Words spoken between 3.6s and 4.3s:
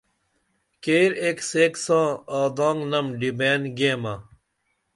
گیمہ